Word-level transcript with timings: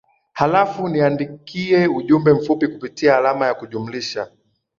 halafu 0.33 0.89
niandikie 0.89 1.87
ujumbe 1.87 2.33
mfupi 2.33 2.67
kupitia 2.67 3.17
alama 3.17 3.45
ya 3.45 3.53
kujumlisha 3.53 4.27